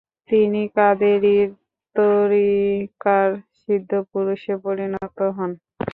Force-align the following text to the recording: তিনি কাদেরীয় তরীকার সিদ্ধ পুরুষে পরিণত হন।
তিনি 0.29 0.61
কাদেরীয় 0.75 1.45
তরীকার 1.95 3.27
সিদ্ধ 3.59 3.91
পুরুষে 4.11 4.53
পরিণত 4.63 5.03
হন। 5.37 5.51